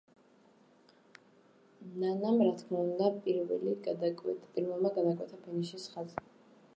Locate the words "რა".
2.43-2.49